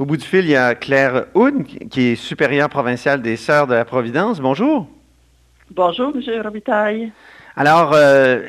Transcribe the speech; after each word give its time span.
Au 0.00 0.04
bout 0.04 0.16
du 0.16 0.24
fil, 0.24 0.44
il 0.44 0.50
y 0.50 0.56
a 0.56 0.74
Claire 0.74 1.26
Houd, 1.34 1.64
qui 1.88 2.08
est 2.08 2.16
supérieure 2.16 2.68
provinciale 2.68 3.22
des 3.22 3.36
Sœurs 3.36 3.68
de 3.68 3.74
la 3.74 3.84
Providence. 3.84 4.40
Bonjour. 4.40 4.88
Bonjour, 5.70 6.12
M. 6.16 6.42
Robitaille. 6.42 7.12
Alors, 7.54 7.92
euh, 7.94 8.40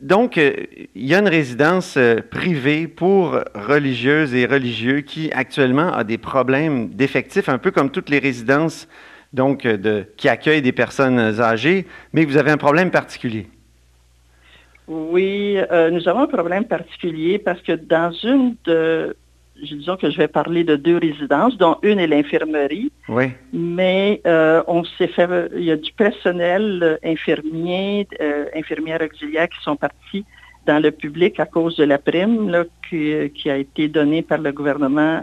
donc, 0.00 0.38
euh, 0.38 0.52
il 0.94 1.06
y 1.06 1.14
a 1.14 1.18
une 1.18 1.28
résidence 1.28 1.98
euh, 1.98 2.20
privée 2.30 2.88
pour 2.88 3.38
religieuses 3.54 4.34
et 4.34 4.46
religieux 4.46 5.02
qui 5.02 5.30
actuellement 5.32 5.92
a 5.92 6.02
des 6.02 6.16
problèmes 6.16 6.88
d'effectifs, 6.88 7.50
un 7.50 7.58
peu 7.58 7.70
comme 7.70 7.90
toutes 7.90 8.08
les 8.08 8.18
résidences 8.18 8.88
donc, 9.34 9.66
de, 9.66 10.06
qui 10.16 10.30
accueillent 10.30 10.62
des 10.62 10.72
personnes 10.72 11.18
âgées, 11.40 11.86
mais 12.14 12.24
vous 12.24 12.38
avez 12.38 12.52
un 12.52 12.56
problème 12.56 12.90
particulier. 12.90 13.48
Oui, 14.88 15.58
nous 15.92 16.08
avons 16.08 16.20
un 16.20 16.26
problème 16.26 16.64
particulier 16.64 17.38
parce 17.38 17.60
que 17.60 17.72
dans 17.72 18.10
une 18.10 18.56
de 18.64 19.14
disons 19.62 19.96
que 19.96 20.10
je 20.10 20.16
vais 20.16 20.28
parler 20.28 20.64
de 20.64 20.76
deux 20.76 20.98
résidences, 20.98 21.56
dont 21.56 21.76
une 21.82 21.98
est 21.98 22.06
l'infirmerie. 22.06 22.92
Oui. 23.08 23.30
Mais 23.52 24.20
euh, 24.26 24.62
on 24.66 24.84
s'est 24.84 25.08
fait, 25.08 25.28
il 25.56 25.64
y 25.64 25.70
a 25.70 25.76
du 25.76 25.92
personnel 25.92 26.80
euh, 26.82 26.96
infirmier, 27.04 28.06
euh, 28.20 28.46
infirmières 28.54 29.00
auxiliaires 29.02 29.48
qui 29.48 29.62
sont 29.62 29.76
partis 29.76 30.24
dans 30.66 30.78
le 30.78 30.90
public 30.90 31.40
à 31.40 31.46
cause 31.46 31.76
de 31.76 31.84
la 31.84 31.98
prime 31.98 32.64
qui, 32.88 33.50
a 33.50 33.56
été 33.56 33.88
donnée 33.88 34.22
par 34.22 34.38
le 34.38 34.52
gouvernement 34.52 35.22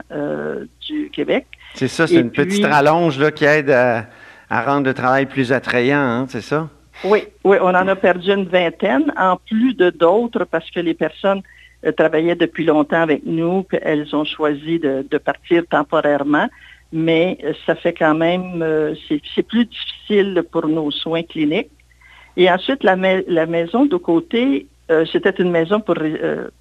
du 0.87 1.09
Québec. 1.11 1.45
C'est 1.75 1.87
ça, 1.87 2.07
c'est 2.07 2.15
une 2.15 2.31
petite 2.31 2.65
rallonge 2.65 3.19
là, 3.19 3.29
qui 3.29 3.45
aide 3.45 3.69
à, 3.69 4.07
rendre 4.49 4.87
le 4.87 4.93
travail 4.95 5.27
plus 5.27 5.53
attrayant, 5.53 5.99
hein, 5.99 6.25
c'est 6.27 6.41
ça? 6.41 6.69
Oui, 7.03 7.19
oui, 7.43 7.57
on 7.61 7.69
en 7.69 7.87
a 7.87 7.95
perdu 7.95 8.31
une 8.31 8.47
vingtaine, 8.47 9.13
en 9.15 9.37
plus 9.37 9.75
de 9.75 9.91
d'autres, 9.91 10.43
parce 10.45 10.69
que 10.71 10.79
les 10.79 10.95
personnes 10.95 11.43
travaillaient 11.91 12.35
depuis 12.35 12.65
longtemps 12.65 13.01
avec 13.01 13.25
nous, 13.25 13.63
puis 13.63 13.79
elles 13.81 14.15
ont 14.15 14.25
choisi 14.25 14.79
de, 14.79 15.17
partir 15.17 15.65
temporairement, 15.67 16.47
mais 16.91 17.37
euh, 17.43 17.53
ça 17.65 17.75
fait 17.75 17.93
quand 17.93 18.15
même, 18.15 18.61
euh, 18.61 18.95
c'est 19.35 19.43
plus 19.43 19.65
difficile 19.65 20.43
pour 20.51 20.67
nos 20.67 20.91
soins 20.91 21.23
cliniques. 21.23 21.71
Et 22.35 22.49
ensuite, 22.51 22.83
la, 22.83 22.95
maison 22.95 23.85
de 23.85 23.97
côté, 23.97 24.67
euh, 24.91 25.05
c'était 25.11 25.31
une 25.31 25.51
maison 25.51 25.79
pour 25.79 25.95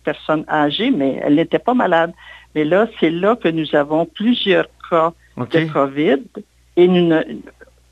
personnes 0.04 0.44
âgées, 0.48 0.90
mais 0.90 1.20
elle 1.22 1.34
n'était 1.34 1.58
pas 1.58 1.74
malade. 1.74 2.12
Mais 2.54 2.64
là, 2.64 2.88
c'est 2.98 3.10
là 3.10 3.36
que 3.36 3.48
nous 3.48 3.74
avons 3.74 4.06
plusieurs 4.06 4.68
cas 4.88 5.12
de 5.36 5.70
COVID 5.70 6.22
et 6.76 6.88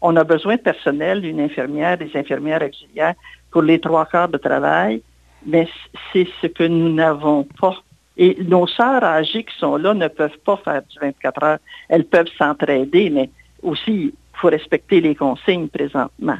on 0.00 0.16
a 0.16 0.24
besoin 0.24 0.56
de 0.56 0.60
personnel, 0.62 1.24
une 1.26 1.40
infirmière, 1.40 1.98
des 1.98 2.10
infirmières 2.14 2.62
auxiliaires 2.62 3.14
pour 3.50 3.62
les 3.62 3.78
trois 3.80 4.06
quarts 4.06 4.30
de 4.30 4.38
travail 4.38 5.02
mais 5.46 5.68
c'est 6.12 6.26
ce 6.40 6.46
que 6.46 6.64
nous 6.64 6.92
n'avons 6.92 7.46
pas. 7.60 7.76
Et 8.16 8.36
nos 8.42 8.66
sœurs 8.66 9.02
âgées 9.02 9.44
qui 9.44 9.56
sont 9.58 9.76
là 9.76 9.92
ne 9.92 10.08
peuvent 10.08 10.38
pas 10.44 10.56
faire 10.64 10.82
du 10.82 10.98
24 11.00 11.42
heures. 11.42 11.58
Elles 11.88 12.04
peuvent 12.04 12.30
s'entraider, 12.38 13.10
mais 13.10 13.28
aussi, 13.62 14.12
il 14.12 14.12
faut 14.34 14.48
respecter 14.48 15.00
les 15.00 15.14
consignes 15.14 15.68
présentement. 15.68 16.38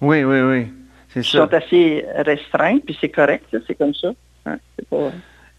Oui, 0.00 0.24
oui, 0.24 0.40
oui. 0.40 0.66
C'est 1.08 1.22
ça. 1.22 1.46
sont 1.46 1.54
assez 1.54 2.04
restreintes, 2.16 2.84
puis 2.84 2.96
c'est 3.00 3.10
correct, 3.10 3.44
c'est 3.66 3.74
comme 3.74 3.94
ça. 3.94 4.12
Hein, 4.46 4.56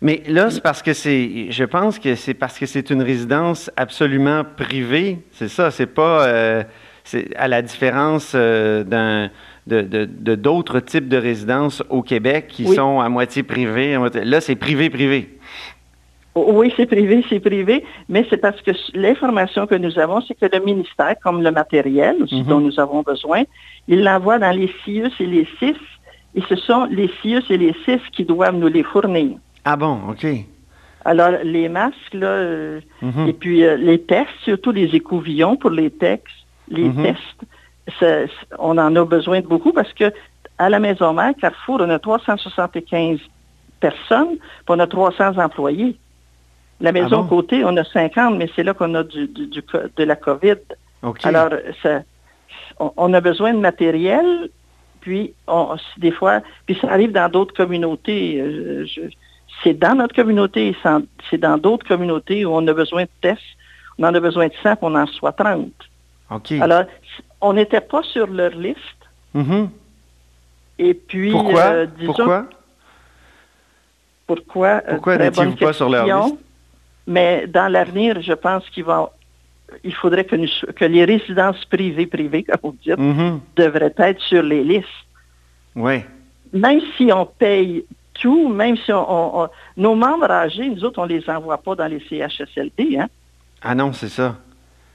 mais 0.02 0.22
là, 0.28 0.50
c'est 0.50 0.62
parce 0.62 0.82
que 0.82 0.94
c'est, 0.94 1.50
je 1.50 1.64
pense 1.64 1.98
que 2.00 2.16
c'est 2.16 2.34
parce 2.34 2.60
que 2.60 2.66
c'est 2.66 2.90
une 2.90 3.02
résidence 3.02 3.72
absolument 3.78 4.44
privée. 4.44 5.20
C'est 5.32 5.48
ça, 5.48 5.72
c'est 5.72 5.86
pas, 5.88 6.28
euh, 6.28 6.64
c'est 7.06 7.34
à 7.38 7.48
la 7.48 7.62
différence 7.62 8.34
euh, 8.36 8.84
d'un 8.84 9.30
de, 9.68 10.36
d'autres 10.36 10.80
types 10.80 11.08
de 11.08 11.18
résidences 11.18 11.84
au 11.90 12.02
Québec 12.02 12.48
qui 12.50 12.66
sont 12.66 13.00
à 13.00 13.10
moitié 13.10 13.44
privées. 13.44 13.98
Là, 14.24 14.42
c'est 14.42 14.56
privé-privé. 14.56 15.30
Oui, 16.36 16.74
c'est 16.76 16.88
privé, 16.88 17.24
c'est 17.30 17.40
privé, 17.40 17.86
mais 18.10 18.26
c'est 18.30 18.38
parce 18.38 18.60
que 18.62 18.72
l'information 18.96 19.68
que 19.68 19.76
nous 19.76 20.00
avons, 20.00 20.20
c'est 20.22 20.34
que 20.34 20.48
le 20.52 20.66
ministère, 20.66 21.16
comme 21.24 21.44
le 21.44 21.52
matériel 21.52 22.24
aussi 22.24 22.42
mhm. 22.42 22.48
dont 22.48 22.60
nous 22.60 22.80
avons 22.80 23.04
besoin, 23.04 23.44
il 23.88 24.04
l'envoie 24.04 24.40
dans 24.40 24.52
les 24.52 24.74
CIUS 24.84 25.12
et 25.20 25.28
les 25.28 25.48
CIS, 25.60 25.76
et 26.34 26.42
ce 26.50 26.56
sont 26.56 26.86
les 26.86 27.12
CIUS 27.22 27.44
et 27.52 27.58
les 27.58 27.76
CIS 27.86 28.02
qui 28.12 28.26
doivent 28.26 28.56
nous 28.56 28.68
les 28.68 28.82
fournir. 28.82 29.38
Ah 29.64 29.76
bon, 29.76 30.00
OK. 30.10 30.26
Alors, 31.06 31.32
les 31.44 31.70
masques, 31.70 32.14
là, 32.14 32.28
euh, 32.28 32.80
mhm. 33.04 33.28
et 33.28 33.34
puis 33.34 33.64
euh, 33.64 33.78
les 33.78 34.02
tests, 34.02 34.30
surtout 34.44 34.72
les 34.72 34.96
écouvillons 34.96 35.56
pour 35.56 35.70
les 35.70 35.92
textes, 35.92 36.34
les 36.68 36.86
mhm. 36.86 37.04
tests, 37.04 37.42
on 38.60 38.78
en 38.78 38.96
a 38.96 39.06
besoin 39.06 39.42
de 39.42 39.48
beaucoup 39.48 39.74
parce 39.74 39.92
que 39.94 40.12
à 40.58 40.70
la 40.70 40.80
Maison 40.80 41.14
Mère, 41.14 41.34
Carrefour, 41.40 41.80
on 41.82 41.90
a 41.90 42.00
375 42.00 43.20
personnes, 43.80 44.38
puis 44.38 44.70
on 44.70 44.80
a 44.80 44.88
300 44.88 45.38
employés. 45.38 45.98
La 46.80 46.90
ah 46.90 46.94
maison 46.94 47.26
côté, 47.26 47.64
on 47.64 47.76
a 47.78 47.84
50, 47.84 48.38
mais 48.38 48.50
c'est 48.56 48.64
là 48.64 48.74
qu'on 48.74 48.94
a 48.96 49.04
du, 49.04 49.28
de 49.28 50.04
la 50.04 50.16
COVID. 50.16 50.56
Alors, 51.24 51.50
on, 52.98 53.14
a 53.14 53.22
besoin 53.22 53.54
de 53.54 53.60
matériel, 53.60 54.50
puis 55.02 55.34
des 55.98 56.12
fois, 56.12 56.42
puis 56.66 56.78
ça 56.80 56.92
arrive 56.92 57.12
dans 57.12 57.30
d'autres 57.30 57.54
communautés. 57.54 58.40
Euh, 58.40 58.86
c'est 59.64 59.74
dans 59.74 59.96
notre 59.96 60.16
communauté, 60.16 60.76
c'est 61.30 61.38
dans 61.38 61.58
d'autres 61.58 61.88
communautés 61.88 62.46
où 62.46 62.52
on 62.54 62.68
a 62.68 62.74
besoin 62.74 63.04
de 63.04 63.10
tests, 63.22 63.42
on 63.98 64.04
en 64.04 64.14
a 64.14 64.20
besoin 64.20 64.48
de 64.48 64.54
100, 64.62 64.78
puis 64.78 64.80
on 64.82 64.96
en 64.96 65.06
soit 65.06 65.34
30. 65.34 65.70
Alors, 66.62 66.86
on 67.44 67.54
n'était 67.54 67.82
pas 67.82 68.02
sur 68.02 68.28
leur 68.28 68.52
liste. 68.52 68.80
Mm-hmm. 69.36 69.70
Et 70.80 70.94
puis, 70.94 71.32
pourquoi? 71.32 71.62
Euh, 71.62 71.88
pourquoi? 72.06 72.46
Pourquoi? 74.26 74.68
Euh, 74.68 74.94
pourquoi 74.94 75.18
n'étiez-vous 75.18 75.56
pas 75.58 75.74
sur 75.74 75.90
leur 75.90 76.06
liste? 76.06 76.40
Mais 77.06 77.46
dans 77.48 77.72
l'avenir, 77.72 78.22
je 78.22 78.34
pense 78.34 78.68
qu'il 78.70 78.86
va, 78.86 79.12
il 79.84 79.94
faudrait 79.94 80.24
que, 80.24 80.72
que 80.72 80.86
les 80.86 81.04
résidences 81.04 81.64
privées, 81.66 82.08
privées, 82.08 82.44
comme 82.48 82.72
vous 82.72 82.78
dites, 82.82 82.98
mm-hmm. 82.98 83.40
devraient 83.58 83.94
être 83.98 84.22
sur 84.22 84.42
les 84.42 84.64
listes. 84.64 84.88
Oui. 85.76 86.02
Même 86.54 86.80
si 86.96 87.12
on 87.12 87.26
paye 87.26 87.86
tout, 88.14 88.48
même 88.48 88.78
si 88.78 88.94
on, 88.94 89.50
nos 89.76 89.96
membres 89.96 90.32
âgés, 90.32 90.70
nous 90.70 90.84
autres, 90.86 91.00
on 91.00 91.08
ne 91.08 91.14
les 91.14 91.30
envoie 91.30 91.58
pas 91.58 91.76
dans 91.76 91.88
les 91.88 92.00
CHSLD, 92.00 92.98
hein? 93.00 93.10
Ah 93.62 93.76
non, 93.76 93.92
c'est 93.92 94.10
ça. 94.10 94.38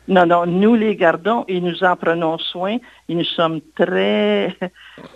Non, 0.08 0.24
non, 0.24 0.46
nous 0.46 0.74
les 0.74 0.96
gardons 0.96 1.44
et 1.48 1.60
nous 1.60 1.84
en 1.84 1.94
prenons 1.94 2.38
soin 2.38 2.78
et 3.08 3.14
nous 3.14 3.24
sommes 3.24 3.60
très, 3.76 4.56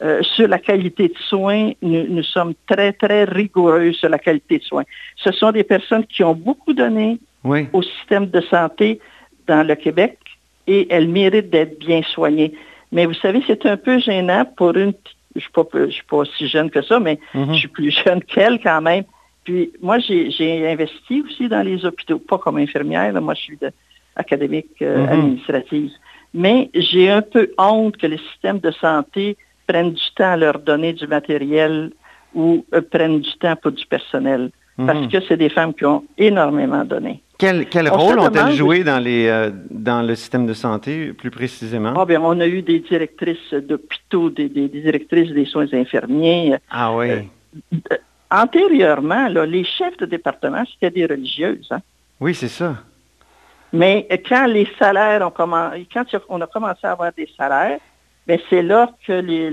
euh, 0.03 0.23
sur 0.23 0.47
la 0.49 0.59
qualité 0.59 1.09
de 1.09 1.19
soins, 1.29 1.73
nous, 1.81 2.23
sommes 2.23 2.53
très, 2.67 2.93
très 2.93 3.25
rigoureux 3.25 3.93
sur 3.95 4.11
la 4.11 4.19
qualité 4.19 4.59
de 4.59 4.65
soins. 4.65 4.85
Ce 5.17 5.33
sont 5.33 5.51
des 5.51 5.65
personnes 5.65 6.05
qui 6.05 6.23
ont 6.23 6.35
beaucoup 6.35 6.75
donné 6.75 7.19
au 7.45 7.83
système 7.83 8.27
de 8.27 8.41
santé 8.43 9.01
dans 9.47 9.67
le 9.67 9.75
Québec 9.75 10.19
et 10.67 10.87
elles 10.91 11.09
méritent 11.09 11.51
d'être 11.51 11.79
bien 11.79 12.03
soignées. 12.03 12.53
Mais 12.93 13.07
vous 13.07 13.15
savez, 13.15 13.43
c'est 13.47 13.65
un 13.65 13.79
peu 13.79 13.99
gênant 13.99 14.45
pour 14.45 14.77
une, 14.77 14.93
je 15.35 15.41
ne 15.41 15.91
suis, 15.91 16.03
pas 16.03 16.17
aussi 16.19 16.49
jeune 16.49 16.71
que 16.71 16.83
ça, 16.83 17.01
mais 17.01 17.19
mm-hmm. 17.35 17.55
je 17.55 17.59
suis 17.59 17.69
plus 17.69 17.91
jeune 18.05 18.23
qu'elle 18.23 18.61
quand 18.61 18.83
même. 18.83 19.05
Puis 19.45 19.73
moi, 19.81 19.99
j'ai 19.99 20.71
investi 20.71 21.23
aussi 21.23 21.49
dans 21.49 21.63
les 21.63 21.85
hôpitaux, 21.85 22.19
pas 22.19 22.39
comme 22.39 22.59
infirmière, 22.59 23.19
moi 23.21 23.35
je 23.35 23.41
suis 23.41 23.57
de, 23.57 23.73
académique 24.17 24.71
euh, 24.83 24.99
mhm. 24.99 25.09
administrative. 25.09 25.91
Mais 26.35 26.71
j'ai 26.75 27.11
un 27.11 27.23
peu 27.23 27.51
honte 27.59 27.97
que 27.97 28.07
les 28.07 28.19
systèmes 28.19 28.59
de 28.59 28.71
santé 28.71 29.37
prennent 29.67 29.93
du 29.93 30.11
temps 30.17 30.33
à 30.33 30.37
leur 30.37 30.59
donner 30.59 30.93
du 30.93 31.07
matériel 31.07 31.93
ou 32.35 32.65
euh, 32.75 32.81
prennent 32.81 33.21
du 33.21 33.33
temps 33.39 33.57
pour 33.57 33.73
du 33.73 33.85
personnel. 33.87 34.51
Mhm. 34.79 34.87
Parce 34.87 35.07
que 35.09 35.19
c'est 35.29 35.37
des 35.37 35.51
femmes 35.51 35.75
qui 35.75 35.85
ont 35.85 36.05
énormément 36.17 36.85
donné. 36.85 37.21
Quel, 37.39 37.89
rôle 37.89 38.21
ont-elles 38.21 38.53
joué 38.53 38.85
dans, 38.85 39.01
les, 39.01 39.27
euh, 39.27 39.51
dans 39.69 40.03
le 40.03 40.15
système 40.15 40.47
de 40.47 40.55
santé, 40.55 41.13
plus 41.13 41.31
précisément? 41.31 41.93
Ah, 41.97 42.05
bien, 42.05 42.21
on 42.23 42.39
a 42.39 42.47
eu 42.47 42.63
des 42.63 42.79
directrices 42.79 43.53
d'hôpitaux, 43.53 44.31
des, 44.31 44.49
directrices 44.49 45.33
des 45.33 45.45
soins 45.45 45.67
infirmiers. 45.73 46.55
Ah 46.71 46.95
oui. 46.95 47.29
antérieurement, 48.31 49.27
les 49.27 49.65
chefs 49.65 49.97
de 49.97 50.07
département, 50.07 50.63
c'était 50.73 50.91
des 50.91 51.07
religieuses. 51.07 51.67
Hein? 51.73 51.81
Oui, 52.21 52.33
c'est 52.33 52.49
ça. 52.49 52.77
Mais 53.73 54.07
quand 54.29 54.47
les 54.47 54.69
salaires 54.79 55.27
ont 55.27 55.31
commencé, 55.31 55.87
quand 55.93 56.05
on 56.29 56.41
a 56.41 56.47
commencé 56.47 56.81
à 56.87 56.93
avoir 56.93 57.13
des 57.13 57.29
salaires, 57.37 57.79
ben 58.27 58.39
c'est 58.51 58.63
là 58.63 58.91
que 59.07 59.13
les, 59.13 59.49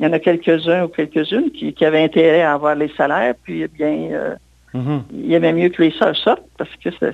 il 0.00 0.06
y 0.06 0.08
en 0.08 0.12
a 0.12 0.18
quelques-uns 0.18 0.84
ou 0.84 0.88
quelques-unes 0.88 1.50
qui, 1.50 1.84
avaient 1.84 2.02
intérêt 2.02 2.42
à 2.42 2.54
avoir 2.54 2.74
les 2.74 2.90
salaires, 2.96 3.34
puis 3.42 3.62
eh 3.62 3.68
bien, 3.68 4.08
euh, 4.12 4.34
mm-hmm. 4.74 5.02
il 5.12 5.26
y 5.26 5.36
avait 5.36 5.52
mieux 5.52 5.68
que 5.68 5.82
les 5.82 5.90
sœurs 5.90 6.16
sortent 6.16 6.48
parce 6.56 6.70
que 6.82 6.90
ça. 6.90 7.08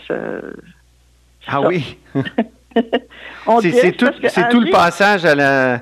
ah 1.48 1.60
oui. 1.62 1.96
c'est 3.60 3.92
tout, 3.92 4.06
tout, 4.50 4.60
le 4.60 4.70
passage 4.70 5.24
à 5.24 5.34
la 5.34 5.80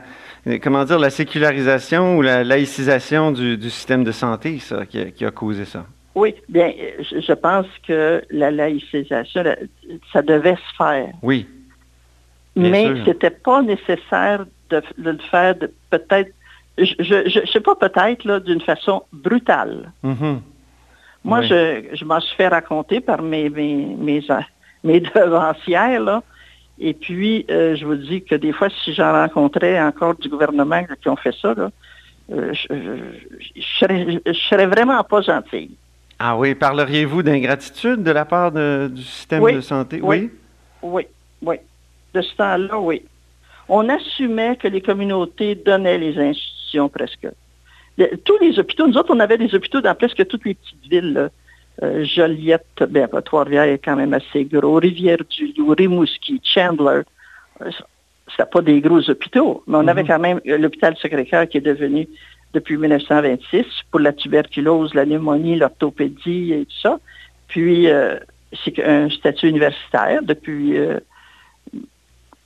comment 0.63 0.85
dire 0.85 0.99
la 0.99 1.11
sécularisation 1.11 2.17
ou 2.17 2.23
la 2.23 2.43
laïcisation 2.43 3.31
du, 3.31 3.71
système 3.71 4.03
de 4.03 4.13
santé, 4.13 4.59
ça, 4.59 4.87
qui 4.87 5.25
a 5.25 5.31
causé 5.31 5.65
ça. 5.65 5.87
Oui, 6.15 6.35
bien, 6.49 6.73
je 7.01 7.33
pense 7.33 7.67
que 7.87 8.23
la 8.31 8.51
laïcisation, 8.51 9.45
ça 10.13 10.23
devait 10.23 10.57
se 10.57 10.77
faire. 10.77 11.09
Oui. 11.23 11.47
Mais 12.55 12.85
ce 13.05 13.11
n'était 13.11 13.31
pas 13.31 13.63
nécessaire 13.63 14.45
de, 14.69 14.83
le 14.99 15.17
faire 15.31 15.55
peut-être, 15.91 16.31
je 16.77 17.41
ne 17.41 17.47
sais 17.47 17.61
pas 17.61 17.75
peut-être, 17.77 18.41
d'une 18.41 18.61
façon 18.61 19.05
brutale. 19.13 19.93
Mm-hmm. 20.05 20.39
Moi, 21.25 21.43
je, 21.43 21.85
je 21.95 22.05
m'en 22.05 22.21
suis 22.21 22.37
fait 22.37 22.49
raconter 22.49 23.01
par 23.01 23.23
mes, 23.23 23.49
mes, 23.49 23.97
mes, 23.97 24.23
mes 24.85 25.01
devancières, 25.01 26.01
là. 26.01 26.23
Et 26.79 26.95
puis, 26.95 27.47
euh, 27.51 27.77
je 27.77 27.85
vous 27.85 27.95
dis 27.95 28.23
que 28.25 28.35
des 28.35 28.53
fois, 28.53 28.69
si 28.85 28.93
j'en 28.93 29.13
rencontrais 29.13 29.81
encore 29.81 30.17
du 30.17 30.29
gouvernement 30.29 30.83
qui 31.01 31.09
ont 31.09 31.17
fait 31.17 31.35
ça, 31.41 31.55
là, 31.55 31.71
euh, 32.33 32.53
je, 32.55 32.73
ne 33.87 34.33
serais, 34.33 34.67
vraiment 34.67 35.03
pas 35.05 35.21
gentille. 35.21 35.77
Ah 36.25 36.37
oui, 36.37 36.55
parleriez-vous 36.55 37.25
d'ingratitude 37.25 38.05
de 38.05 38.13
la 38.13 38.25
part 38.25 38.53
du 38.53 39.03
système 39.03 39.43
de 39.43 39.61
santé? 39.61 39.99
Oui. 40.01 40.31
Oui, 40.81 41.03
oui. 41.43 41.57
De 42.15 42.23
ce 42.23 42.37
temps-là, 42.37 42.79
oui. 42.79 43.03
On 43.69 43.89
assumait 43.89 44.55
que 44.55 44.69
les 44.69 44.81
communautés 44.81 45.57
donnaient 45.57 45.99
les 45.99 46.17
institutions 46.17 46.89
presque. 46.89 47.27
tous 48.25 48.39
les 48.41 48.57
hôpitaux, 48.57 48.87
nous 48.87 48.97
autres, 48.97 49.13
on 49.13 49.19
avait 49.19 49.37
des 49.37 49.53
hôpitaux 49.53 49.81
dans 49.81 49.97
presque 49.97 50.25
toutes 50.29 50.45
les 50.45 50.55
petites 50.55 50.89
villes. 50.89 51.29
Euh, 51.83 52.05
Joliette, 52.05 52.85
ben, 52.89 53.09
Trois-Rivières 53.25 53.65
est 53.65 53.85
quand 53.85 53.97
même 53.97 54.15
assez 54.15 54.45
gros, 54.45 54.77
Rivière-du-Loup, 54.77 55.75
Rimouski, 55.77 56.41
Chandler. 56.45 57.01
Euh, 57.63 57.71
c'était 58.31 58.49
pas 58.49 58.61
des 58.61 58.81
gros 58.81 59.11
hôpitaux, 59.11 59.65
mais 59.67 59.79
on 59.79 59.89
avait 59.89 60.03
mhm. 60.03 60.09
quand 60.09 60.19
même 60.21 60.41
l'hôpital 60.45 60.97
Sacré-Cœur 61.03 61.49
qui 61.49 61.59
est 61.59 61.63
devenu 61.63 62.07
depuis 62.55 62.77
1926 62.77 63.65
pour 63.91 64.01
la 64.01 64.13
tuberculose, 64.13 64.95
la 64.95 65.05
pneumonie, 65.05 65.57
l'orthopédie 65.57 66.53
et 66.53 66.67
tout 66.67 66.81
ça. 66.83 66.99
Puis, 67.49 67.89
euh, 67.89 68.17
c'est 68.65 68.83
un 68.85 69.09
statut 69.11 69.49
universitaire 69.49 70.23
depuis 70.23 70.79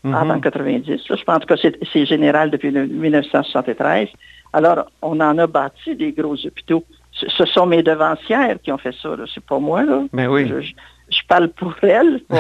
mhm. 0.05 0.15
avant 0.15 0.41
90. 0.41 1.01
Je 1.09 1.25
pense 1.25 1.45
que 1.45 1.55
c'est 1.57 2.07
général 2.07 2.51
depuis 2.51 2.71
1973. 2.71 4.09
Alors, 4.53 4.87
on 5.03 5.19
en 5.21 5.37
a 5.39 5.47
bâti 5.47 5.97
des 5.97 6.13
gros 6.13 6.35
hôpitaux 6.47 6.85
ce 7.17 7.47
sont 7.47 7.67
mes 7.67 7.83
devancières 7.83 8.59
qui 8.63 8.71
ont 8.73 8.79
fait 8.79 8.95
ça, 9.03 9.11
c'est 9.33 9.45
pas 9.45 9.59
moi. 9.59 9.83
Là. 9.85 10.05
Mais 10.13 10.27
oui. 10.27 10.47
Je, 10.49 11.21
parle 11.29 11.49
pour 11.49 11.75
elles. 11.83 12.21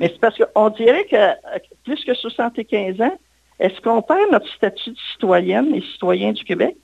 mais 0.00 0.08
c'est 0.08 0.20
parce 0.20 0.36
qu'on 0.38 0.70
dirait 0.70 1.04
que 1.04 1.60
plus 1.84 2.02
que 2.04 2.14
75 2.14 3.00
ans, 3.00 3.18
est-ce 3.58 3.80
qu'on 3.80 4.02
perd 4.02 4.30
notre 4.32 4.48
statut 4.48 4.90
de 4.90 4.98
citoyenne 5.12 5.74
et 5.74 5.80
citoyen 5.80 6.32
du 6.32 6.44
Québec? 6.44 6.76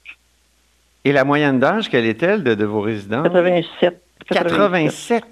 Et 1.05 1.13
la 1.13 1.25
moyenne 1.25 1.59
d'âge, 1.59 1.89
quelle 1.89 2.07
est-elle 2.07 2.45
de, 2.45 2.65
vos 2.65 2.81
résidents? 2.81 3.23
87. 3.23 4.01
87? 4.29 5.25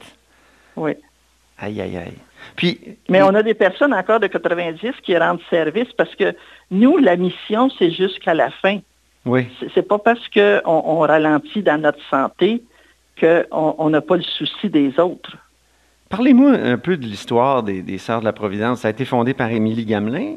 Oui. 0.76 0.92
Aïe, 1.58 1.80
aïe, 1.80 1.96
aïe. 1.96 2.18
Puis, 2.56 2.80
Mais 3.08 3.22
on 3.22 3.34
a 3.34 3.42
des 3.42 3.54
personnes 3.54 3.94
encore 3.94 4.18
de 4.18 4.26
90 4.26 4.92
qui 5.02 5.16
rendent 5.16 5.40
service 5.48 5.92
parce 5.96 6.14
que 6.16 6.34
nous, 6.70 6.98
la 6.98 7.16
mission, 7.16 7.70
c'est 7.78 7.90
jusqu'à 7.90 8.34
la 8.34 8.50
fin. 8.50 8.78
Oui. 9.24 9.46
C'est 9.74 9.86
pas 9.86 9.98
parce 9.98 10.26
qu'on 10.28 10.60
on 10.64 11.00
ralentit 11.00 11.62
dans 11.62 11.80
notre 11.80 12.02
santé 12.08 12.62
qu'on 13.20 13.90
n'a 13.90 14.00
pas 14.00 14.16
le 14.16 14.22
souci 14.22 14.70
des 14.70 14.98
autres. 14.98 15.36
Parlez-moi 16.08 16.52
un 16.52 16.78
peu 16.78 16.96
de 16.96 17.04
l'histoire 17.04 17.62
des, 17.62 17.82
des 17.82 17.98
Sœurs 17.98 18.20
de 18.20 18.24
la 18.24 18.32
Providence. 18.32 18.80
Ça 18.80 18.88
a 18.88 18.90
été 18.90 19.04
fondé 19.04 19.34
par 19.34 19.50
Émilie 19.50 19.84
Gamelin? 19.84 20.36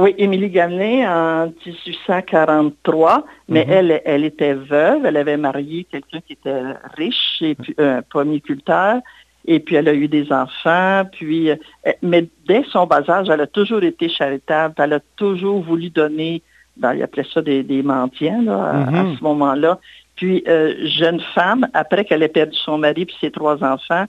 Oui, 0.00 0.14
Émilie 0.16 0.48
Gamelin 0.48 1.10
en 1.12 1.46
1843, 1.66 3.26
mais 3.48 3.64
mhm. 3.64 3.72
elle, 3.72 4.02
elle 4.04 4.24
était 4.24 4.54
veuve, 4.54 5.04
elle 5.04 5.16
avait 5.16 5.36
marié 5.36 5.88
quelqu'un 5.90 6.20
qui 6.24 6.34
était 6.34 6.62
riche 6.96 7.38
et 7.40 7.56
puis 7.56 7.74
un 7.78 8.02
pomiculteur, 8.02 9.00
et 9.44 9.58
puis 9.58 9.74
elle 9.74 9.88
a 9.88 9.94
eu 9.94 10.06
des 10.06 10.32
enfants, 10.32 11.02
puis 11.10 11.50
euh, 11.50 11.56
mais 12.00 12.28
dès 12.46 12.62
son 12.70 12.86
bas 12.86 13.02
âge, 13.08 13.28
elle 13.28 13.40
a 13.40 13.48
toujours 13.48 13.82
été 13.82 14.08
charitable, 14.08 14.72
elle 14.78 14.92
a 14.92 15.00
toujours 15.16 15.62
voulu 15.62 15.90
donner 15.90 16.42
ben, 16.76 16.94
il 16.94 17.02
appelait 17.02 17.26
ça 17.34 17.42
des, 17.42 17.82
mendiants 17.82 18.46
à, 18.46 18.72
mhm. 18.74 19.16
ce 19.16 19.24
moment-là. 19.24 19.80
Puis, 20.14 20.44
euh, 20.46 20.74
jeune 20.86 21.20
femme, 21.34 21.66
après 21.74 22.04
qu'elle 22.04 22.22
ait 22.22 22.28
perdu 22.28 22.56
son 22.56 22.78
mari 22.78 23.02
et 23.02 23.14
ses 23.20 23.32
trois 23.32 23.64
enfants, 23.64 24.04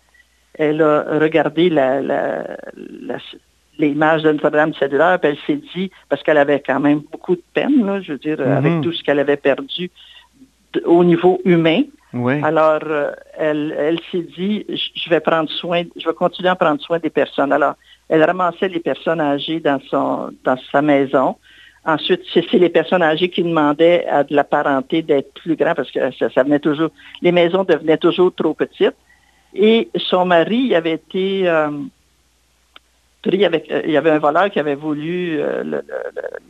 elle 0.53 0.83
a 0.83 1.17
regardé 1.19 1.71
l'image 3.79 4.23
de 4.23 4.31
Notre-Dame 4.31 4.73
cellulaire, 4.75 5.19
puis 5.19 5.31
elle 5.31 5.37
s'est 5.47 5.61
dit, 5.75 5.89
parce 6.09 6.21
qu'elle 6.21 6.37
avait 6.37 6.61
quand 6.61 6.79
même 6.79 7.01
beaucoup 7.11 7.35
de 7.35 7.43
peine, 7.53 8.01
je 8.03 8.11
veux 8.11 8.19
dire, 8.19 8.39
mhm. 8.39 8.51
avec 8.51 8.81
tout 8.81 8.93
ce 8.93 9.03
qu'elle 9.03 9.19
avait 9.19 9.37
perdu 9.37 9.89
au 10.85 11.03
niveau 11.03 11.39
humain. 11.45 11.83
Alors, 12.43 12.79
euh, 12.85 13.11
elle, 13.37 13.75
elle 13.77 13.99
s'est 14.11 14.25
dit, 14.35 14.65
je 14.67 15.09
vais 15.09 15.19
prendre 15.19 15.49
soin, 15.49 15.83
je 15.95 16.07
vais 16.07 16.15
continuer 16.15 16.49
à 16.49 16.55
prendre 16.55 16.81
soin 16.81 16.97
des 16.97 17.11
personnes. 17.11 17.51
Alors, 17.51 17.75
elle 18.09 18.23
ramassait 18.23 18.67
les 18.67 18.79
personnes 18.79 19.21
âgées 19.21 19.59
dans 19.59 19.79
son, 19.89 20.31
dans 20.43 20.57
sa 20.71 20.81
maison. 20.81 21.35
Ensuite, 21.85 22.21
c'est 22.33 22.51
les 22.53 22.69
personnes 22.69 23.03
âgées 23.03 23.29
qui 23.29 23.43
demandaient 23.43 24.05
à 24.07 24.23
de 24.23 24.35
la 24.35 24.43
parenté 24.43 25.01
d'être 25.01 25.33
plus 25.33 25.55
grand 25.55 25.75
parce 25.75 25.91
que 25.91 25.99
ça, 26.11 26.43
venait 26.43 26.59
toujours, 26.59 26.89
les 27.21 27.31
maisons 27.31 27.63
devenaient 27.63 27.97
toujours 27.97 28.33
trop 28.33 28.53
petites. 28.53 28.95
Et 29.53 29.89
son 29.95 30.25
mari 30.25 30.75
avait 30.75 30.93
été 30.93 31.47
euh, 31.47 31.69
il 33.25 33.35
y, 33.35 33.45
avait, 33.45 33.63
euh, 33.71 33.81
il 33.85 33.91
y 33.91 33.97
avait 33.97 34.11
un 34.11 34.19
voleur 34.19 34.49
qui 34.49 34.59
avait 34.59 34.75
voulu 34.75 35.39
euh, 35.39 35.63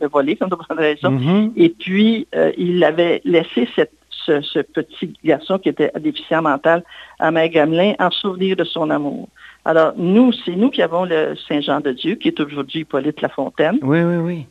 le, 0.00 0.08
voler, 0.08 0.36
comme 0.36 0.50
de 0.50 0.56
bonne 0.56 0.78
raison. 0.78 1.10
Mm-hmm. 1.10 1.52
Et 1.56 1.70
puis, 1.70 2.26
il 2.56 2.82
avait 2.84 3.20
laissé 3.24 3.68
ce, 3.74 4.60
petit 4.62 5.14
garçon 5.24 5.58
qui 5.58 5.68
était 5.68 5.90
déficient 5.98 6.42
mental 6.42 6.84
à 7.18 7.30
Mère 7.30 7.48
Gamelin 7.48 7.94
en 7.98 8.10
souvenir 8.10 8.56
de 8.56 8.64
son 8.64 8.90
amour. 8.90 9.28
Alors, 9.64 9.92
nous, 9.96 10.32
c'est 10.32 10.56
nous 10.56 10.70
qui 10.70 10.82
avons 10.82 11.04
le 11.04 11.34
Saint-Jean 11.48 11.80
de 11.80 11.92
Dieu, 11.92 12.14
qui 12.14 12.28
est 12.28 12.40
aujourd'hui 12.40 12.80
Hippolyte 12.80 13.20
Lafontaine. 13.20 13.78
Oui, 13.82 14.02
oui, 14.02 14.16
oui. 14.16 14.46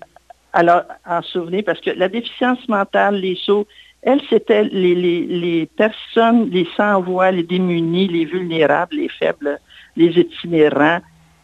Alors, 0.54 0.84
en 1.06 1.22
souvenir, 1.22 1.64
parce 1.66 1.80
que 1.80 1.92
la 1.92 2.10
déficience 2.10 2.68
mentale, 2.68 3.16
les 3.16 3.36
sauts, 3.36 3.68
elle, 4.02 4.22
c'était 4.30 4.64
les, 4.64 5.70
personnes, 5.78 6.50
les 6.50 6.68
sans-voix, 6.78 7.32
les 7.32 7.44
démunis, 7.44 8.08
les 8.08 8.26
vulnérables, 8.26 8.96
les 8.96 9.10
faibles, 9.10 9.60
les 9.98 10.18
itinérants. 10.20 11.00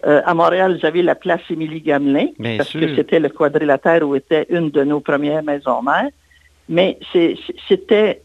Euh, 0.06 0.22
à 0.26 0.34
Montréal, 0.34 0.78
vous 0.78 0.86
avez 0.86 1.02
la 1.02 1.16
place 1.16 1.42
Émilie 1.50 1.82
Gamelin, 1.82 2.28
parce 2.58 2.72
que 2.72 2.96
c'était 2.96 3.20
le 3.20 3.30
quadrilatère 3.30 4.08
où 4.08 4.16
était 4.16 4.46
une 4.50 4.70
de 4.70 4.84
nos 4.84 5.00
premières 5.00 5.44
maisons 5.44 5.82
mères. 5.82 6.10
Mais 6.70 7.00
c'était... 7.68 8.22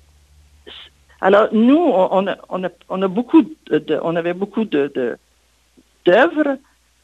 Alors, 1.23 1.49
nous, 1.53 1.79
on, 1.79 2.27
a, 2.27 3.09
beaucoup 3.09 3.43
de, 3.71 4.01
on 4.03 4.17
avait 4.17 4.35
beaucoup 4.35 4.65
de, 4.65 5.17
d'œuvres 6.05 6.57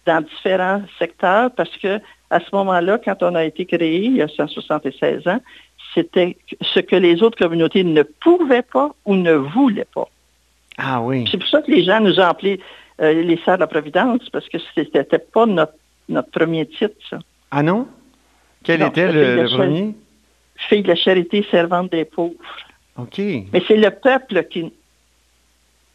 dans 0.06 0.22
différents 0.22 0.82
secteurs 0.98 1.50
parce 1.50 1.74
que 1.76 2.00
à 2.30 2.40
ce 2.40 2.46
moment-là, 2.52 2.98
quand 3.04 3.22
on 3.22 3.34
a 3.34 3.44
été 3.44 3.66
créé, 3.66 4.04
il 4.04 4.16
y 4.16 4.22
a 4.22 4.28
176 4.28 5.28
ans, 5.28 5.40
c'était 5.94 6.36
ce 6.60 6.80
que 6.80 6.96
les 6.96 7.22
autres 7.22 7.38
communautés 7.38 7.84
ne 7.84 8.02
pouvaient 8.02 8.62
pas 8.62 8.94
ou 9.04 9.14
ne 9.14 9.32
voulaient 9.32 9.86
pas. 9.94 10.08
Ah 10.78 11.00
oui. 11.00 11.26
C'est 11.30 11.38
pour 11.38 11.48
ça 11.48 11.62
que 11.62 11.70
les 11.70 11.84
gens 11.84 12.00
nous 12.00 12.19
ont 12.19 12.24
appelés 12.24 12.60
euh, 13.00 13.22
les 13.22 13.37
Sœurs 13.44 13.56
de 13.56 13.60
la 13.60 13.66
Providence, 13.66 14.28
parce 14.31 14.48
que 14.48 14.58
ce 14.58 14.81
n'était 14.81 15.19
pas 15.19 15.46
notre, 15.46 15.74
premier 16.32 16.67
titre, 16.67 16.96
ça. 17.08 17.19
Ah 17.50 17.62
non? 17.62 17.86
Quel 18.65 18.82
était 18.82 19.12
le, 19.12 19.46
premier? 19.55 19.94
Fille 20.56 20.82
de 20.82 20.88
la 20.88 20.96
charité 20.96 21.46
servante 21.50 21.93
des 21.93 22.05
pauvres. 22.05 22.34
OK. 22.96 23.19
Mais 23.19 23.62
c'est 23.69 23.76
le 23.76 23.91
peuple 23.91 24.44
qui, 24.44 24.72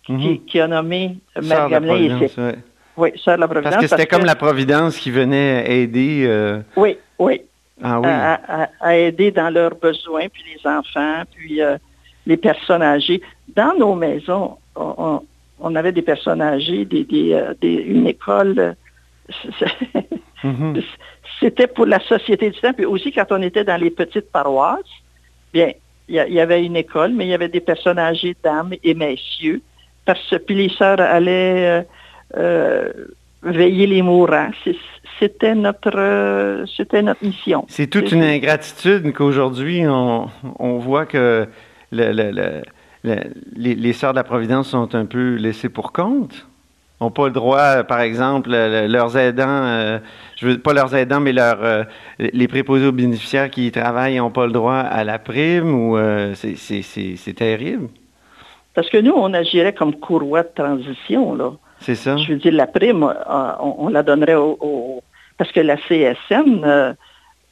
qui, 0.06 0.14
mhm. 0.14 0.62
a 0.62 0.68
nommé 0.68 1.18
Mère 1.42 1.70
Gamelin 1.70 2.20
oui, 2.98 3.12
Sœur 3.24 3.36
de 3.36 3.42
la 3.42 3.48
Providence. 3.48 3.74
Parce 3.74 3.86
que 3.86 3.90
c'était 3.90 4.08
comme 4.08 4.26
la 4.26 4.36
Providence 4.36 4.98
qui 4.98 5.12
venait 5.12 5.70
aider. 5.72 6.26
Euh, 6.28 6.62
oui, 6.76 6.98
oui. 7.20 7.42
Ah, 7.82 8.00
oui. 8.00 8.08
À, 8.08 8.98
aider 8.98 9.32
dans 9.32 9.50
leurs 9.50 9.76
besoins, 9.76 10.28
puis 10.30 10.44
les 10.54 10.70
enfants, 10.70 11.24
puis 11.34 11.62
euh, 11.62 11.78
les 12.26 12.38
personnes 12.38 12.84
âgées. 12.84 13.22
Dans 13.56 13.74
nos 13.78 13.96
maisons, 13.96 14.58
on, 14.76 15.22
avait 15.76 15.92
des 15.92 16.02
personnes 16.02 16.42
âgées, 16.42 16.86
des, 16.86 17.06
euh, 17.34 17.54
une 17.62 18.08
école. 18.08 18.76
Mhm. 20.44 20.82
C'était 21.40 21.68
pour 21.68 21.86
la 21.86 22.00
société 22.00 22.50
du 22.50 22.60
temps. 22.60 22.74
Puis 22.74 22.86
aussi, 22.86 23.12
quand 23.12 23.28
on 23.30 23.44
était 23.44 23.64
dans 23.64 23.80
les 23.80 23.92
petites 23.92 24.32
paroisses, 24.32 24.82
bien, 25.54 25.72
il 26.08 26.16
y, 26.16 26.40
avait 26.40 26.66
une 26.66 26.76
école, 26.76 27.12
mais 27.14 27.26
il 27.26 27.30
y 27.30 27.34
avait 27.34 27.48
des 27.48 27.62
personnes 27.62 28.00
âgées, 28.00 28.36
dames 28.44 28.74
et 28.84 28.94
messieurs. 28.94 29.62
Parce 30.04 30.20
que 30.30 30.38
puis 30.38 30.56
les 30.56 30.70
sœurs 30.70 31.00
allaient 31.00 31.86
euh, 32.38 32.92
veiller 33.44 33.88
les 33.88 34.02
mourants. 34.02 34.52
C'était 35.20 35.56
notre, 35.56 36.66
c'était 36.76 37.02
notre 37.02 37.24
mission. 37.24 37.66
C'est 37.70 37.88
toute 37.88 38.12
une 38.12 38.24
ingratitude 38.24 39.14
qu'aujourd'hui, 39.14 39.84
on, 39.88 40.78
voit 40.80 41.06
que 41.06 41.48
le, 41.92 42.62
les, 43.04 43.94
sœurs 43.94 44.14
de 44.14 44.18
la 44.18 44.24
Providence 44.24 44.70
sont 44.70 44.96
un 44.96 45.06
peu 45.06 45.36
laissées 45.36 45.70
pour 45.70 45.92
compte. 45.92 46.48
N'ont 47.00 47.12
pas 47.12 47.26
le 47.26 47.34
droit, 47.34 47.84
par 47.84 48.00
exemple, 48.02 48.52
leurs 48.52 49.18
aidants, 49.18 49.48
euh, 49.48 49.98
je 50.36 50.48
veux 50.48 50.60
pas 50.60 50.74
leurs 50.74 50.94
aidants, 50.94 51.20
mais 51.20 51.34
leurs, 51.34 51.64
euh, 51.64 51.84
les 52.20 52.48
préposés 52.48 52.86
aux 52.86 52.92
bénéficiaires 52.92 53.50
qui 53.50 53.66
y 53.66 53.72
travaillent 53.72 54.18
n'ont 54.18 54.30
pas 54.30 54.46
le 54.46 54.52
droit 54.52 54.76
à 54.76 55.04
la 55.04 55.18
prime 55.18 55.74
ou 55.74 55.98
c'est 56.36 57.36
terrible. 57.36 57.90
Parce 58.74 58.90
que 58.90 58.98
nous, 58.98 59.14
on 59.16 59.34
agirait 59.34 59.74
comme 59.74 59.96
courroie 59.96 60.44
de 60.44 60.52
transition, 60.56 61.36
là. 61.36 61.52
C'est 61.80 61.96
ça. 61.96 62.16
Je 62.16 62.34
veux 62.34 62.40
dire, 62.40 62.54
la 62.54 62.68
prime, 62.68 63.04
euh, 63.04 63.52
on, 63.60 63.90
la 63.90 64.04
donnerait 64.04 64.36
au, 64.36 65.02
Parce 65.38 65.52
que 65.52 65.60
la 65.60 65.78
CSN, 65.78 66.64
euh, 66.64 66.94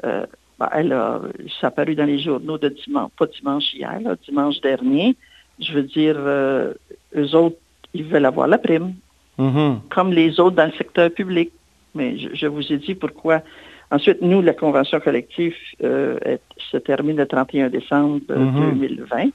euh, 0.05 0.25
ben, 0.59 0.69
elle 0.71 0.93
a, 0.93 1.19
ça 1.59 1.67
a 1.67 1.71
paru 1.71 1.95
dans 1.95 2.05
les 2.05 2.19
journaux 2.19 2.59
de 2.59 2.69
dimanche, 2.69 3.11
pas 3.17 3.25
dimanche 3.25 3.73
hier, 3.73 3.99
dimanche 4.27 4.61
dernier. 4.61 5.15
Je 5.59 5.73
veux 5.73 5.83
dire, 5.83 6.15
eux 6.17 7.35
autres, 7.35 7.57
ils 7.93 8.03
veulent 8.05 8.25
avoir 8.25 8.47
la 8.47 8.57
prime, 8.57 8.93
Mm-hmm. 9.39 9.87
comme 9.89 10.11
les 10.11 10.37
autres 10.41 10.57
dans 10.57 10.65
le 10.65 10.73
secteur 10.73 11.09
public. 11.11 11.49
Mais 11.95 12.17
je, 12.17 12.27
je 12.33 12.45
vous 12.45 12.73
ai 12.73 12.77
dit 12.77 12.93
pourquoi. 12.93 13.41
Ensuite, 13.89 14.21
nous, 14.21 14.41
la 14.41 14.53
convention 14.53 14.99
collective 14.99 15.55
euh, 15.81 16.17
est- 16.25 16.41
se 16.69 16.75
termine 16.75 17.15
le 17.15 17.25
31 17.25 17.69
décembre 17.69 18.19
euh, 18.31 18.35
Mhm. 18.37 18.79
2020. 18.79 19.29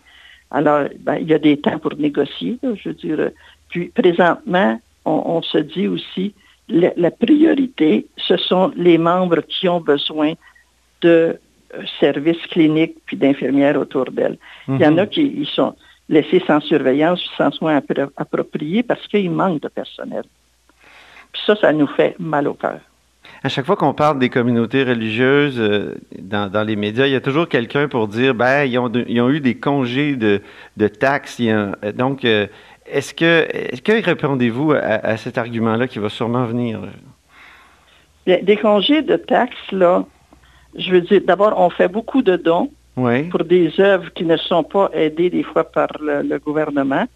Alors, 0.50 0.88
ben, 1.00 1.16
il 1.23 1.28
y 1.28 1.33
a 1.35 1.38
des 1.38 1.57
temps 1.57 1.78
pour 1.78 1.95
négocier, 1.97 2.59
là, 2.62 2.75
je 2.76 2.90
veux 2.90 2.95
dire. 2.95 3.31
Puis, 3.71 3.87
présentement, 3.88 4.78
on, 5.07 5.23
on 5.37 5.43
se 5.43 5.57
dit 5.59 5.88
aussi, 5.88 6.35
la, 6.69 6.93
la 6.99 7.11
priorité, 7.11 8.07
ce 8.19 8.37
sont 8.37 8.73
les 8.76 8.99
membres 8.99 9.40
qui 9.40 9.69
ont 9.71 9.81
besoin 9.81 10.35
de 11.00 11.38
euh, 11.75 11.83
services 11.99 12.47
cliniques 12.50 12.97
puis 13.07 13.16
d'infirmières 13.16 13.78
autour 13.81 14.11
d'elles. 14.11 14.37
Il 14.69 14.81
y 14.81 14.87
en 14.87 14.99
a 14.99 15.07
qui 15.07 15.23
ils 15.23 15.47
sont 15.47 15.75
laissés 16.08 16.42
sans 16.46 16.61
surveillance, 16.61 17.23
sans 17.37 17.50
soins 17.50 17.78
appro- 17.78 18.11
appropriés 18.16 18.82
parce 18.82 19.06
qu'il 19.08 19.30
manque 19.30 19.61
de 19.62 19.68
personnel. 19.68 20.25
Puis 21.32 21.42
ça, 21.46 21.56
ça 21.56 21.73
nous 21.73 21.87
fait 21.87 22.14
mal 22.18 22.46
au 22.46 22.54
cœur. 22.54 22.78
À 23.42 23.49
chaque 23.49 23.66
fois 23.66 23.76
qu'on 23.76 23.94
parle 23.94 24.18
des 24.18 24.28
communautés 24.28 24.84
religieuses 24.84 25.58
euh, 25.58 25.94
dans, 26.18 26.50
dans 26.50 26.62
les 26.62 26.76
médias, 26.76 27.06
il 27.06 27.12
y 27.12 27.16
a 27.16 27.20
toujours 27.20 27.49
quelqu'un 27.49 27.88
pour 27.88 28.08
dire 28.08 28.34
ben 28.34 28.64
ils 28.64 28.78
ont, 28.78 28.88
de- 28.88 29.04
ils 29.08 29.20
ont 29.20 29.30
eu 29.30 29.40
des 29.40 29.56
congés 29.56 30.16
de, 30.16 30.40
de 30.76 30.88
taxes. 30.88 31.40
a- 31.40 31.42
euh, 31.84 31.92
donc, 31.94 32.25
euh, 32.25 32.46
est-ce 32.87 33.14
que 33.14 33.46
est-ce 33.50 33.80
que 33.82 33.92
répondez-vous 34.04 34.73
à, 34.73 34.76
à 34.78 35.16
cet 35.16 35.38
argument-là 35.38 35.88
qui 35.88 35.99
va 35.99 36.11
sûrement 36.11 36.44
venir? 36.44 36.80
Bien, 38.26 38.38
Des 38.42 38.56
congés 38.56 39.02
de 39.02 39.16
taxes, 39.16 39.73
là, 39.73 40.04
je 40.76 40.90
veux 40.90 41.00
dire, 41.00 41.20
d'abord, 41.26 41.54
on 41.58 41.70
fait 41.70 41.88
beaucoup 41.88 42.23
de 42.23 42.37
dons 42.37 42.70
Oui. 42.96 43.24
pour 43.24 43.44
des 43.44 43.72
œuvres 43.80 44.12
qui 44.12 44.24
ne 44.24 44.36
sont 44.36 44.62
pas 44.62 44.88
aidées 44.92 45.30
des 45.30 45.42
fois 45.42 45.64
par 45.64 45.88
le, 46.00 46.22
le 46.22 46.38
gouvernement. 46.38 47.06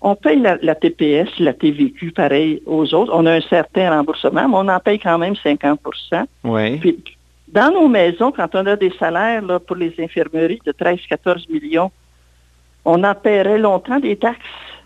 On 0.00 0.14
paye 0.14 0.40
la, 0.40 0.56
la 0.62 0.74
TPS, 0.74 1.28
la 1.38 1.52
TVQ, 1.52 2.12
pareil 2.12 2.62
aux 2.64 2.94
autres. 2.94 3.12
On 3.14 3.26
a 3.26 3.32
un 3.34 3.40
certain 3.42 3.90
remboursement, 3.90 4.48
mais 4.48 4.54
on 4.56 4.68
en 4.68 4.80
paye 4.80 4.98
quand 4.98 5.18
même 5.18 5.36
50 5.36 5.80
Oui. 6.44 6.78
Puis, 6.78 6.96
dans 7.48 7.70
nos 7.70 7.88
maisons, 7.88 8.32
quand 8.32 8.54
on 8.54 8.64
a 8.64 8.76
des 8.76 8.92
salaires 8.98 9.42
là, 9.42 9.58
pour 9.58 9.76
les 9.76 9.92
infirmeries 9.98 10.60
de 10.64 10.72
13-14 10.72 11.52
millions, 11.52 11.90
on 12.84 13.04
en 13.04 13.14
paierait 13.14 13.58
longtemps 13.58 14.00
des 14.00 14.16
taxes 14.16 14.38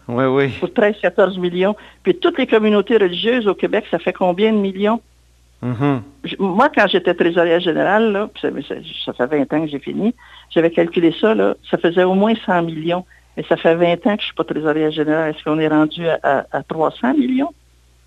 Oui, 0.08 0.24
oui. 0.24 0.48
pour 0.58 0.70
13-14 0.70 1.38
millions. 1.38 1.76
Puis 2.02 2.16
toutes 2.16 2.38
les 2.38 2.46
communautés 2.48 2.96
religieuses 2.96 3.46
au 3.46 3.54
Québec, 3.54 3.84
ça 3.90 4.00
fait 4.00 4.12
combien 4.12 4.52
de 4.52 4.58
millions? 4.58 5.00
Mhm. 5.64 6.02
Je- 6.24 6.36
moi, 6.38 6.68
quand 6.68 6.86
j'étais 6.86 7.14
trésorière 7.14 7.58
générale, 7.60 8.12
là, 8.12 8.30
ça, 8.40 8.50
fait 9.14 9.26
20 9.26 9.52
ans 9.52 9.62
que 9.64 9.66
j'ai 9.70 9.78
fini, 9.78 10.14
j'avais 10.50 10.70
calculé 10.70 11.12
ça, 11.20 11.34
là, 11.34 11.54
ça 11.70 11.78
faisait 11.78 12.04
au 12.04 12.14
moins 12.14 12.34
100 12.46 12.62
millions. 12.62 13.04
Mais 13.36 13.44
ça 13.48 13.56
fait 13.56 13.74
20 13.74 14.06
ans 14.06 14.14
que 14.14 14.20
je 14.20 14.26
suis 14.26 14.34
pas 14.34 14.44
trésorière 14.44 14.92
générale. 14.92 15.30
Est-ce 15.34 15.42
qu'on 15.42 15.58
est 15.58 15.66
rendu 15.66 16.06
à, 16.06 16.20
à- 16.22 16.44
à 16.52 16.62
300 16.62 17.14
millions? 17.14 17.52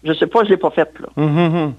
Je 0.04 0.14
sais 0.14 0.28
pas, 0.28 0.44
je 0.46 0.50
l'ai 0.52 0.58
pas 0.58 0.70
fait, 0.70 0.90
là. 1.02 1.08
Mhm. 1.18 1.74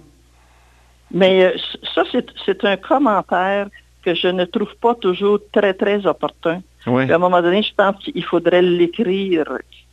Mais 1.12 1.44
euh, 1.44 1.52
ça, 1.94 2.02
c'est- 2.12 2.64
un 2.64 2.76
commentaire 2.76 3.68
que 4.02 4.14
je 4.14 4.28
ne 4.28 4.44
trouve 4.44 4.74
pas 4.80 4.94
toujours 4.94 5.38
très, 5.52 5.72
très 5.74 6.06
opportun. 6.06 6.60
Oui. 6.86 7.10
À 7.10 7.14
un 7.14 7.18
moment 7.18 7.40
donné, 7.40 7.62
je 7.62 7.72
pense 7.74 7.96
qu'il 8.04 8.24
faudrait 8.24 8.62
l'écrire, 8.62 9.44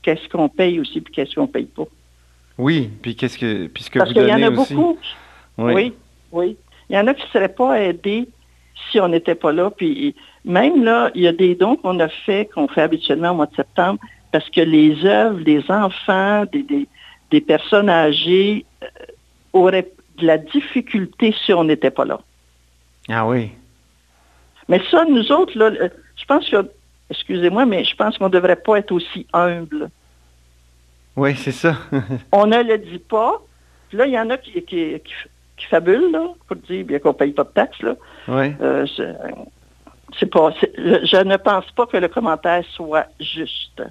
qu'est-ce 0.01 0.27
qu'on 0.29 0.49
paye 0.49 0.79
aussi, 0.79 0.99
puis 1.01 1.13
qu'est-ce 1.13 1.35
qu'on 1.35 1.47
paye 1.47 1.65
pas. 1.65 1.85
Oui. 2.57 2.89
Puis 3.01 3.15
qu'est-ce 3.15 3.37
que 3.37 3.67
puis 3.67 3.83
ce 3.83 3.89
que 3.89 3.99
Parce 3.99 4.11
vous 4.11 4.19
qu'il 4.19 4.27
y 4.27 4.33
en 4.33 4.41
a 4.43 4.49
aussi. 4.49 4.73
beaucoup. 4.73 4.97
Oui. 5.57 5.73
Oui, 5.73 5.93
oui. 6.31 6.57
Il 6.89 6.95
y 6.95 6.99
en 6.99 7.07
a 7.07 7.13
qui 7.13 7.23
ne 7.23 7.29
seraient 7.29 7.49
pas 7.53 7.81
aidés 7.81 8.27
si 8.89 8.99
on 8.99 9.07
n'était 9.07 9.35
pas 9.35 9.51
là. 9.51 9.71
Puis 9.71 10.15
même 10.43 10.83
là, 10.83 11.11
il 11.15 11.23
y 11.23 11.27
a 11.27 11.33
des 11.33 11.55
dons 11.55 11.75
qu'on 11.75 11.99
a 11.99 12.07
fait, 12.07 12.49
qu'on 12.53 12.67
fait 12.67 12.81
habituellement 12.81 13.31
au 13.31 13.35
mois 13.35 13.47
de 13.47 13.55
septembre, 13.55 13.99
parce 14.31 14.49
que 14.49 14.61
les 14.61 15.05
œuvres 15.05 15.43
des 15.43 15.63
enfants, 15.69 16.45
des, 16.51 16.63
des, 16.63 16.87
des 17.31 17.41
personnes 17.41 17.89
âgées 17.89 18.65
euh, 18.83 18.87
auraient 19.53 19.91
de 20.17 20.27
la 20.27 20.37
difficulté 20.37 21.33
si 21.45 21.53
on 21.53 21.63
n'était 21.63 21.91
pas 21.91 22.05
là. 22.05 22.19
Ah 23.09 23.27
oui. 23.27 23.51
Mais 24.67 24.81
ça, 24.89 25.05
nous 25.05 25.31
autres, 25.31 25.57
là, 25.57 25.65
euh, 25.65 25.89
je 26.15 26.25
pense 26.25 26.49
que, 26.49 26.69
excusez-moi, 27.09 27.65
mais 27.65 27.83
je 27.83 27.95
pense 27.95 28.17
qu'on 28.17 28.25
ne 28.25 28.33
devrait 28.33 28.55
pas 28.55 28.77
être 28.77 28.91
aussi 28.91 29.27
humble. 29.33 29.89
Oui, 31.15 31.35
c'est 31.35 31.51
ça. 31.51 31.77
On 32.31 32.45
ne 32.45 32.61
le 32.61 32.77
dit 32.77 32.99
pas. 32.99 33.41
Puis 33.89 33.97
là, 33.97 34.05
il 34.05 34.13
y 34.13 34.19
en 34.19 34.29
a 34.29 34.37
qui, 34.37 34.51
qui, 34.63 34.99
qui, 34.99 35.13
qui 35.57 35.65
fabulent, 35.67 36.11
là, 36.11 36.27
pour 36.47 36.57
dire 36.57 36.85
bien 36.85 36.99
qu'on 36.99 37.09
ne 37.09 37.13
paye 37.13 37.31
pas 37.31 37.43
de 37.43 37.49
taxes, 37.49 37.81
là. 37.81 37.95
oui. 38.27 38.53
Euh, 38.61 38.85
c'est- 38.95 40.25
pas, 40.27 40.51
je 40.61 41.05
je 41.05 41.23
ne 41.23 41.37
pense 41.37 41.69
pas 41.71 41.85
que 41.87 41.97
le 41.97 42.07
commentaire 42.07 42.63
soit 42.71 43.05
juste. 43.19 43.81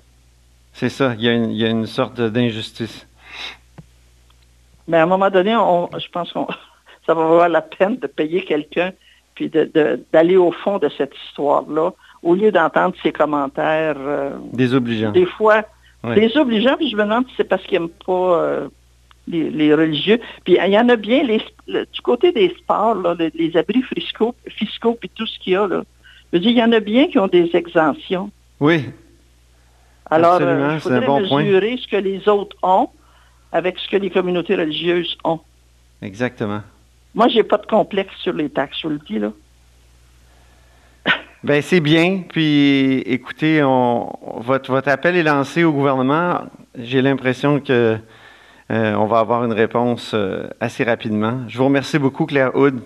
C'est 0.73 0.89
ça. 0.89 1.15
Il 1.19 1.25
y 1.25 1.29
a 1.29 1.33
une, 1.33 1.51
il 1.51 1.57
y 1.59 1.65
a 1.65 1.69
une 1.69 1.87
sorte 1.87 2.21
d'injustice. 2.21 3.07
Mais 4.89 4.99
à 4.99 5.03
un 5.03 5.07
moment 5.07 5.31
donné, 5.31 5.55
on, 5.57 5.89
je 5.99 6.09
pense 6.09 6.33
qu'on 6.33 6.47
ça 7.07 7.15
va 7.15 7.23
valoir 7.27 7.49
la 7.49 7.63
peine 7.63 7.97
de 7.99 8.07
payer 8.07 8.45
quelqu'un 8.45 8.93
puis 9.35 9.51
d'aller 10.13 10.37
au 10.37 10.53
fond 10.53 10.79
de 10.79 10.89
cette 10.97 11.13
histoire-là, 11.27 11.91
au 12.23 12.35
lieu 12.37 12.53
d'entendre 12.53 12.95
ces 13.03 13.11
commentaires 13.13 13.97
euh, 13.99 14.31
Désobligeant. 14.53 15.11
des 15.11 15.27
fois 15.27 15.65
Oui. 16.05 16.15
désobligeants, 16.15 16.77
puis 16.77 16.89
je 16.89 16.97
me 16.97 17.03
demande 17.03 17.27
si 17.29 17.35
c'est 17.37 17.45
parce 17.45 17.63
qu'ils 17.65 17.81
n'aiment 17.81 17.89
pas 18.07 18.13
euh, 18.39 18.69
les, 19.29 19.51
les 19.51 19.75
religieux. 19.75 20.21
Puis 20.45 20.59
il 20.63 20.73
y 20.73 20.79
en 20.79 20.89
a 20.89 20.97
bien 20.97 21.23
les, 21.23 21.41
le- 21.67 21.87
du 21.87 22.01
côté 22.03 22.33
des 22.33 22.51
sports, 22.59 22.95
là, 22.95 23.15
les, 23.19 23.31
les 23.35 23.57
abris 23.57 23.83
fiscaux, 23.83 24.35
fiscaux 24.49 24.97
puis 25.01 25.11
tout 25.15 25.27
ce 25.27 25.39
qu'il 25.39 25.53
y 25.55 25.57
a. 25.57 25.67
Là. 25.67 25.83
Je 26.33 26.39
veux 26.39 26.41
dire, 26.41 26.51
il 26.51 26.59
y 26.59 26.63
en 26.63 26.73
a 26.73 26.81
bien 26.81 27.09
qui 27.09 27.19
ont 27.19 27.29
des 27.29 27.51
exemptions. 27.55 28.31
Oui. 28.61 28.87
Alors, 30.11 30.39
euh, 30.41 30.59
il 30.71 30.75
un 30.75 30.79
faudrait 30.81 31.07
bon 31.07 31.27
point. 31.29 31.43
mesurer 31.43 31.79
ce 31.83 31.89
que 31.89 31.97
les 31.97 32.29
autres 32.29 32.57
ont 32.63 32.89
avec 33.53 33.79
ce 33.79 33.89
que 33.89 33.97
les 33.97 34.11
communautés 34.11 34.57
religieuses 34.57 35.17
ont. 35.25 35.41
Exactement. 36.03 36.61
Moi, 37.15 37.29
j'ai 37.29 37.45
pas 37.45 37.57
de 37.59 37.67
complexe 37.67 38.15
sur 38.19 38.33
les 38.33 38.51
taxes, 38.51 38.79
je 38.83 38.89
vous 38.89 38.95
le 38.95 39.01
dis, 39.07 39.19
là. 39.19 39.33
Ben 41.45 41.61
c'est 41.61 41.81
bien. 41.81 42.23
Puis 42.29 43.01
écoutez, 43.01 43.63
on, 43.63 44.11
votre, 44.39 44.71
votre 44.73 44.89
appel 44.89 45.15
est 45.15 45.23
lancé 45.23 45.63
au 45.63 45.73
gouvernement. 45.73 46.41
J'ai 46.79 47.03
l'impression 47.03 47.61
que 47.61 47.99
euh, 48.71 48.95
on 48.95 49.07
va 49.07 49.19
avoir 49.19 49.45
une 49.45 49.53
réponse 49.53 50.13
euh, 50.15 50.49
assez 50.61 50.85
rapidement. 50.85 51.43
Je 51.49 51.59
vous 51.59 51.65
remercie 51.65 51.99
beaucoup, 51.99 52.27
Claire 52.27 52.55
Houd. 52.57 52.81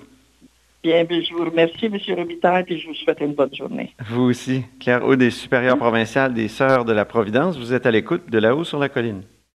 Bien, 0.83 1.05
bien, 1.05 1.21
je 1.21 1.35
vous 1.35 1.45
remercie, 1.45 1.87
M. 1.87 1.99
Robitaille, 2.17 2.65
puis 2.65 2.79
je 2.79 2.89
vous 2.89 2.95
souhaite 2.95 3.21
une 3.21 3.35
bonne 3.35 3.55
journée. 3.55 3.95
Vous 4.09 4.23
aussi. 4.23 4.65
Claire 4.81 5.05
Houd 5.05 5.21
est 5.23 5.31
supérieure 5.31 5.77
provinciale 5.77 6.35
des 6.35 6.49
Sœurs 6.49 6.85
de 6.85 6.93
la 6.93 7.05
Providence. 7.05 7.59
Vous 7.59 7.73
êtes 7.73 7.87
à 7.87 7.91
l'écoute 7.91 8.31
de 8.31 8.39
là-haut 8.39 8.65
sur 8.65 8.79
la 8.79 8.89
colline. 8.89 9.23